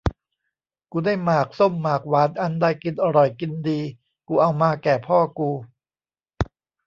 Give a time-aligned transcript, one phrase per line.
[0.91, 3.79] กูได้หมากส้มหมากหวาน อันใดกินอร่อยกินดี
[4.27, 5.49] กูเอามาแก่พ่อกู